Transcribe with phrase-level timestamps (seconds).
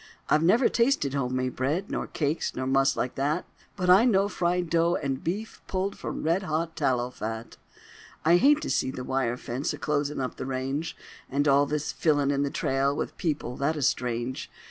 [0.29, 4.67] I've never tasted home bread, Nor cakes, nor muss like that; But I know fried
[4.67, 7.55] dough and beef Pulled from red hot tallow fat.
[8.25, 10.97] I hate to see the wire fence A closin' up the range;
[11.29, 14.49] And all this fillin' in the trail With people that is strange.